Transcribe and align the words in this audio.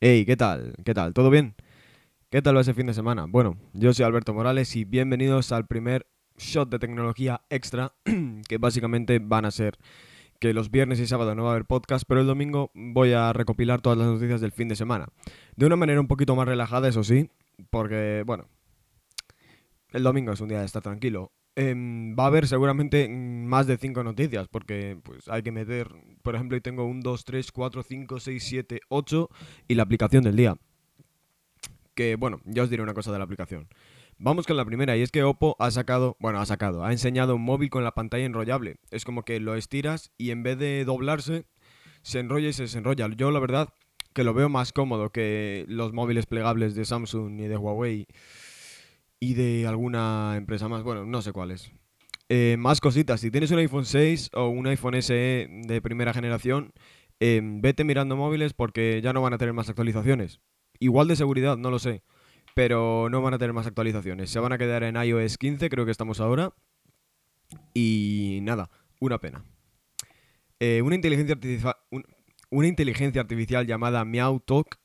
Hey, 0.00 0.24
¿qué 0.24 0.36
tal? 0.36 0.74
¿Qué 0.84 0.94
tal? 0.94 1.12
¿Todo 1.12 1.28
bien? 1.28 1.56
¿Qué 2.30 2.40
tal 2.40 2.56
va 2.56 2.60
ese 2.60 2.72
fin 2.72 2.86
de 2.86 2.94
semana? 2.94 3.26
Bueno, 3.28 3.56
yo 3.72 3.92
soy 3.92 4.04
Alberto 4.04 4.32
Morales 4.32 4.76
y 4.76 4.84
bienvenidos 4.84 5.50
al 5.50 5.66
primer 5.66 6.06
shot 6.36 6.70
de 6.70 6.78
tecnología 6.78 7.40
extra, 7.50 7.94
que 8.48 8.58
básicamente 8.58 9.18
van 9.18 9.44
a 9.44 9.50
ser 9.50 9.76
que 10.38 10.54
los 10.54 10.70
viernes 10.70 11.00
y 11.00 11.08
sábado 11.08 11.34
no 11.34 11.42
va 11.42 11.48
a 11.48 11.52
haber 11.54 11.64
podcast, 11.64 12.04
pero 12.06 12.20
el 12.20 12.28
domingo 12.28 12.70
voy 12.74 13.10
a 13.12 13.32
recopilar 13.32 13.80
todas 13.80 13.98
las 13.98 14.06
noticias 14.06 14.40
del 14.40 14.52
fin 14.52 14.68
de 14.68 14.76
semana. 14.76 15.08
De 15.56 15.66
una 15.66 15.74
manera 15.74 16.00
un 16.00 16.06
poquito 16.06 16.36
más 16.36 16.46
relajada, 16.46 16.86
eso 16.86 17.02
sí, 17.02 17.28
porque, 17.68 18.22
bueno, 18.24 18.46
el 19.90 20.04
domingo 20.04 20.30
es 20.30 20.40
un 20.40 20.48
día 20.48 20.60
de 20.60 20.66
estar 20.66 20.80
tranquilo. 20.80 21.32
Em, 21.60 22.14
va 22.16 22.22
a 22.22 22.26
haber 22.28 22.46
seguramente 22.46 23.08
más 23.08 23.66
de 23.66 23.78
5 23.78 24.04
noticias, 24.04 24.46
porque 24.46 24.96
pues 25.02 25.26
hay 25.26 25.42
que 25.42 25.50
meter, 25.50 25.88
por 26.22 26.36
ejemplo, 26.36 26.56
y 26.56 26.60
tengo 26.60 26.84
un 26.84 27.00
2, 27.00 27.24
3, 27.24 27.50
4, 27.50 27.82
5, 27.82 28.20
6, 28.20 28.44
7, 28.44 28.80
8 28.88 29.28
y 29.66 29.74
la 29.74 29.82
aplicación 29.82 30.22
del 30.22 30.36
día. 30.36 30.56
Que 31.96 32.14
bueno, 32.14 32.40
ya 32.44 32.62
os 32.62 32.70
diré 32.70 32.84
una 32.84 32.94
cosa 32.94 33.10
de 33.10 33.18
la 33.18 33.24
aplicación. 33.24 33.66
Vamos 34.18 34.46
con 34.46 34.56
la 34.56 34.64
primera, 34.64 34.96
y 34.96 35.02
es 35.02 35.10
que 35.10 35.24
Oppo 35.24 35.56
ha 35.58 35.72
sacado, 35.72 36.16
bueno, 36.20 36.40
ha 36.40 36.46
sacado, 36.46 36.84
ha 36.84 36.92
enseñado 36.92 37.34
un 37.34 37.42
móvil 37.42 37.70
con 37.70 37.82
la 37.82 37.90
pantalla 37.90 38.24
enrollable. 38.24 38.76
Es 38.92 39.04
como 39.04 39.24
que 39.24 39.40
lo 39.40 39.56
estiras 39.56 40.12
y 40.16 40.30
en 40.30 40.44
vez 40.44 40.60
de 40.60 40.84
doblarse, 40.84 41.44
se 42.02 42.20
enrolla 42.20 42.50
y 42.50 42.52
se 42.52 42.62
desenrolla. 42.62 43.08
Yo 43.16 43.32
la 43.32 43.40
verdad 43.40 43.70
que 44.14 44.22
lo 44.22 44.32
veo 44.32 44.48
más 44.48 44.72
cómodo 44.72 45.10
que 45.10 45.64
los 45.66 45.92
móviles 45.92 46.26
plegables 46.26 46.76
de 46.76 46.84
Samsung 46.84 47.40
y 47.40 47.48
de 47.48 47.56
Huawei 47.56 48.06
y 49.20 49.34
de 49.34 49.66
alguna 49.66 50.34
empresa 50.36 50.68
más, 50.68 50.82
bueno, 50.82 51.04
no 51.04 51.22
sé 51.22 51.32
cuáles. 51.32 51.72
Eh, 52.28 52.56
más 52.58 52.80
cositas, 52.80 53.20
si 53.20 53.30
tienes 53.30 53.50
un 53.50 53.58
iPhone 53.58 53.86
6 53.86 54.30
o 54.34 54.48
un 54.48 54.66
iPhone 54.66 54.94
SE 55.00 55.48
de 55.48 55.82
primera 55.82 56.12
generación, 56.12 56.72
em, 57.20 57.60
vete 57.60 57.84
mirando 57.84 58.16
móviles 58.16 58.52
porque 58.52 59.00
ya 59.02 59.12
no 59.12 59.22
van 59.22 59.32
a 59.32 59.38
tener 59.38 59.54
más 59.54 59.68
actualizaciones. 59.68 60.40
Igual 60.78 61.08
de 61.08 61.16
seguridad, 61.16 61.56
no 61.56 61.70
lo 61.70 61.78
sé, 61.78 62.02
pero 62.54 63.08
no 63.10 63.22
van 63.22 63.34
a 63.34 63.38
tener 63.38 63.52
más 63.54 63.66
actualizaciones. 63.66 64.30
Se 64.30 64.40
van 64.40 64.52
a 64.52 64.58
quedar 64.58 64.82
en 64.82 64.96
iOS 64.96 65.38
15, 65.38 65.68
creo 65.70 65.84
que 65.84 65.90
estamos 65.90 66.20
ahora. 66.20 66.52
Y 67.74 68.40
nada, 68.42 68.70
una 69.00 69.18
pena. 69.18 69.44
Eh, 70.60 70.82
una, 70.82 70.96
inteligencia 70.96 71.34
artificial, 71.34 71.76
una 72.50 72.66
inteligencia 72.66 73.20
artificial 73.22 73.66
llamada 73.66 74.04
Meow 74.04 74.40
Talk 74.40 74.78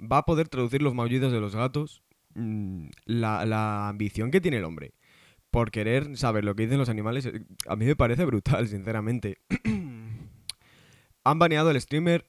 va 0.00 0.18
a 0.18 0.24
poder 0.24 0.48
traducir 0.48 0.82
los 0.82 0.94
maullidos 0.94 1.32
de 1.32 1.40
los 1.40 1.54
gatos 1.54 2.02
Mm, 2.34 2.88
la, 3.04 3.88
ambición 3.88 4.30
que 4.30 4.40
tiene 4.40 4.58
el 4.58 4.64
hombre 4.64 4.94
por 5.50 5.70
querer 5.70 6.16
saber 6.16 6.44
lo 6.44 6.54
que 6.54 6.62
dicen 6.62 6.78
los 6.78 6.88
animales, 6.88 7.30
a 7.68 7.76
mí 7.76 7.84
me 7.84 7.96
parece 7.96 8.24
brutal, 8.24 8.68
sinceramente. 8.68 9.38
Han 11.24 11.38
baneado 11.38 11.68
al 11.68 11.80
streamer 11.80 12.26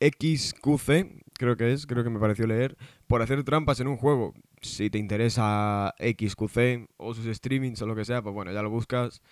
XQC, 0.00 1.22
creo 1.34 1.56
que 1.56 1.72
es, 1.72 1.86
creo 1.86 2.02
que 2.02 2.10
me 2.10 2.18
pareció 2.18 2.46
leer, 2.46 2.76
por 3.06 3.22
hacer 3.22 3.44
trampas 3.44 3.78
en 3.80 3.86
un 3.86 3.96
juego. 3.96 4.34
Si 4.62 4.90
te 4.90 4.98
interesa 4.98 5.94
XQC 6.00 6.88
o 6.96 7.14
sus 7.14 7.26
streamings 7.36 7.80
o 7.82 7.86
lo 7.86 7.94
que 7.94 8.04
sea, 8.04 8.20
pues 8.20 8.34
bueno, 8.34 8.52
ya 8.52 8.62
lo 8.62 8.70
buscas. 8.70 9.22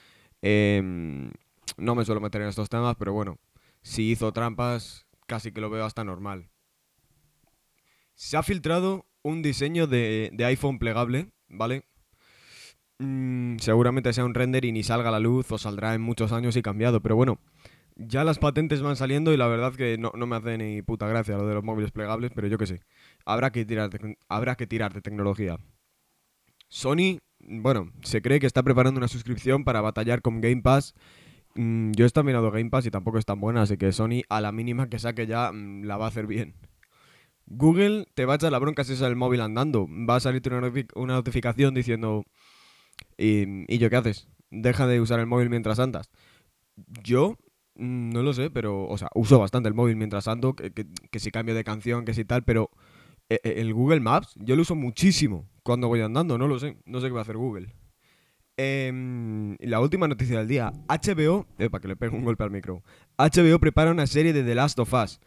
Em, 0.40 1.32
no 1.76 1.94
me 1.96 2.04
suelo 2.04 2.20
meter 2.20 2.42
en 2.42 2.48
estos 2.48 2.68
temas, 2.68 2.94
pero 2.96 3.12
bueno, 3.12 3.38
si 3.82 4.10
hizo 4.10 4.32
trampas, 4.32 5.06
casi 5.26 5.50
que 5.50 5.60
lo 5.60 5.70
veo 5.70 5.84
hasta 5.84 6.04
normal. 6.04 6.50
Se 8.14 8.36
ha 8.36 8.42
filtrado 8.44 9.06
un 9.24 9.42
diseño 9.42 9.88
de, 9.88 10.30
iPhone 10.46 10.78
plegable, 10.78 11.32
¿vale? 11.48 11.84
Mm, 12.98 13.56
seguramente 13.58 14.12
sea 14.12 14.24
un 14.24 14.34
render 14.34 14.64
y 14.64 14.70
ni 14.70 14.84
salga 14.84 15.08
a 15.08 15.12
la 15.12 15.18
luz 15.18 15.50
o 15.50 15.58
saldrá 15.58 15.94
en 15.94 16.02
muchos 16.02 16.30
años 16.30 16.56
y 16.56 16.62
cambiado, 16.62 17.00
pero 17.00 17.16
bueno, 17.16 17.40
ya 17.96 18.22
las 18.22 18.38
patentes 18.38 18.82
van 18.82 18.96
saliendo 18.96 19.32
y 19.32 19.36
la 19.36 19.48
verdad 19.48 19.74
que 19.74 19.98
no, 19.98 20.12
me 20.12 20.36
hace 20.36 20.58
ni 20.58 20.82
puta 20.82 21.08
gracia 21.08 21.36
lo 21.36 21.46
de 21.48 21.54
los 21.54 21.64
móviles 21.64 21.90
plegables, 21.90 22.30
pero 22.34 22.46
yo 22.46 22.58
qué 22.58 22.66
sé, 22.66 22.80
habrá 23.24 23.50
que 23.50 23.64
tirar 23.64 23.90
de, 23.90 24.16
habrá 24.28 24.56
que 24.56 24.66
tirar 24.66 24.92
de 24.92 25.00
tecnología. 25.00 25.58
Sony, 26.68 27.18
bueno, 27.40 27.90
se 28.02 28.20
cree 28.20 28.40
que 28.40 28.46
está 28.46 28.62
preparando 28.62 28.98
una 28.98 29.08
suscripción 29.08 29.64
para 29.64 29.80
batallar 29.80 30.22
con 30.22 30.40
Game 30.40 30.62
Pass. 30.62 30.94
Mm, 31.54 31.92
yo 31.92 32.04
he 32.04 32.06
estado 32.06 32.24
mirando 32.24 32.50
Game 32.50 32.70
Pass 32.70 32.86
y 32.86 32.90
tampoco 32.90 33.18
es 33.18 33.24
tan 33.24 33.40
buena, 33.40 33.62
así 33.62 33.76
que 33.76 33.92
Sony 33.92 34.22
a 34.28 34.40
la 34.40 34.52
mínima 34.52 34.88
que 34.88 34.98
saque 34.98 35.26
ya 35.26 35.50
mm, 35.52 35.84
la 35.84 35.96
va 35.96 36.06
a 36.06 36.08
hacer 36.08 36.26
bien. 36.26 36.54
Google 37.46 38.06
te 38.14 38.24
va 38.24 38.34
a 38.34 38.36
echar 38.36 38.52
la 38.52 38.58
bronca 38.58 38.84
si 38.84 38.94
es 38.94 39.00
el 39.00 39.16
móvil 39.16 39.40
andando. 39.40 39.86
Va 39.88 40.16
a 40.16 40.20
salirte 40.20 40.50
una, 40.50 41.14
notificación 41.14 41.74
diciendo, 41.74 42.24
¿Y, 43.16 43.78
yo 43.78 43.90
qué 43.90 43.96
haces? 43.96 44.28
Deja 44.50 44.86
de 44.86 45.00
usar 45.00 45.20
el 45.20 45.26
móvil 45.26 45.50
mientras 45.50 45.78
andas. 45.78 46.10
Yo 47.02 47.36
mm, 47.76 48.10
no 48.10 48.22
lo 48.22 48.32
sé, 48.32 48.50
pero, 48.50 48.86
o 48.86 48.98
sea, 48.98 49.08
uso 49.14 49.38
bastante 49.38 49.68
el 49.68 49.74
móvil 49.74 49.96
mientras 49.96 50.28
ando, 50.28 50.54
que, 50.54 50.86
si 51.18 51.30
cambio 51.30 51.54
de 51.54 51.64
canción, 51.64 52.04
que 52.04 52.14
si 52.14 52.24
tal, 52.24 52.44
pero 52.44 52.70
eh, 53.28 53.40
eh, 53.44 53.54
el 53.58 53.72
Google 53.74 54.00
Maps 54.00 54.34
yo 54.36 54.56
lo 54.56 54.62
uso 54.62 54.74
muchísimo 54.74 55.48
cuando 55.62 55.88
voy 55.88 56.00
andando, 56.00 56.38
no 56.38 56.48
lo 56.48 56.58
sé, 56.58 56.76
no 56.84 57.00
sé 57.00 57.06
qué 57.08 57.12
va 57.12 57.20
a 57.20 57.22
hacer 57.22 57.36
Google. 57.36 57.74
Em, 58.56 59.56
la 59.58 59.80
última 59.80 60.06
noticia 60.06 60.38
del 60.38 60.46
día, 60.46 60.72
HBO, 60.88 61.46
para 61.70 61.80
que 61.80 61.88
le 61.88 61.96
pegue 61.96 62.14
un 62.14 62.24
golpe 62.24 62.44
al 62.44 62.50
micro, 62.50 62.84
HBO 63.18 63.58
prepara 63.58 63.90
una 63.90 64.06
serie 64.06 64.32
de 64.32 64.44
The 64.44 64.54
Last 64.54 64.78
of 64.78 64.92
Us. 64.92 65.20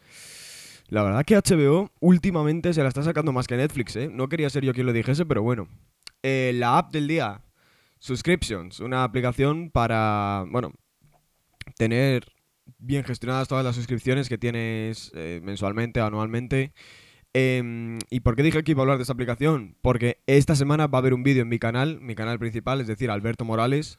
La 0.88 1.02
verdad 1.02 1.24
que 1.24 1.36
HBO 1.36 1.90
últimamente 2.00 2.72
se 2.72 2.82
la 2.82 2.88
está 2.88 3.02
sacando 3.02 3.30
más 3.32 3.46
que 3.46 3.56
Netflix, 3.56 3.94
¿eh? 3.96 4.08
No 4.10 4.28
quería 4.28 4.48
ser 4.48 4.64
yo 4.64 4.72
quien 4.72 4.86
lo 4.86 4.92
dijese, 4.94 5.26
pero 5.26 5.42
bueno. 5.42 5.68
Eh, 6.22 6.52
la 6.54 6.78
app 6.78 6.92
del 6.92 7.06
día, 7.06 7.42
Subscriptions, 7.98 8.80
una 8.80 9.04
aplicación 9.04 9.70
para, 9.70 10.46
bueno, 10.48 10.72
tener 11.76 12.32
bien 12.78 13.04
gestionadas 13.04 13.48
todas 13.48 13.64
las 13.64 13.76
suscripciones 13.76 14.28
que 14.28 14.38
tienes 14.38 15.12
eh, 15.14 15.40
mensualmente, 15.42 16.00
anualmente. 16.00 16.72
Em, 17.34 17.98
¿Y 18.08 18.20
por 18.20 18.34
qué 18.34 18.42
dije 18.42 18.64
que 18.64 18.72
iba 18.72 18.80
a 18.80 18.84
hablar 18.84 18.96
de 18.96 19.02
esa 19.02 19.12
aplicación? 19.12 19.76
Porque 19.82 20.22
esta 20.26 20.56
semana 20.56 20.86
va 20.86 20.98
a 20.98 21.00
haber 21.00 21.12
un 21.12 21.22
vídeo 21.22 21.42
en 21.42 21.48
mi 21.48 21.58
canal, 21.58 22.00
mi 22.00 22.14
canal 22.14 22.38
principal, 22.38 22.80
es 22.80 22.86
decir, 22.86 23.10
Alberto 23.10 23.44
Morales, 23.44 23.98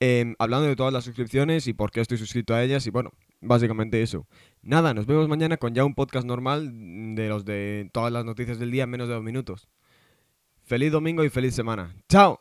em, 0.00 0.34
hablando 0.38 0.66
de 0.66 0.76
todas 0.76 0.92
las 0.92 1.04
suscripciones 1.04 1.66
y 1.66 1.74
por 1.74 1.90
qué 1.90 2.00
estoy 2.00 2.16
suscrito 2.16 2.54
a 2.54 2.62
ellas 2.62 2.86
y 2.86 2.90
bueno, 2.90 3.12
Básicamente 3.40 4.02
eso. 4.02 4.26
Nada, 4.62 4.92
nos 4.92 5.06
vemos 5.06 5.28
mañana 5.28 5.56
con 5.56 5.74
ya 5.74 5.84
un 5.84 5.94
podcast 5.94 6.26
normal 6.26 7.14
de 7.14 7.28
los 7.28 7.44
de 7.44 7.88
todas 7.92 8.12
las 8.12 8.24
noticias 8.24 8.58
del 8.58 8.70
día 8.70 8.84
en 8.84 8.90
menos 8.90 9.08
de 9.08 9.14
dos 9.14 9.24
minutos. 9.24 9.68
Feliz 10.62 10.92
domingo 10.92 11.24
y 11.24 11.30
feliz 11.30 11.54
semana. 11.54 11.94
¡Chao! 12.08 12.38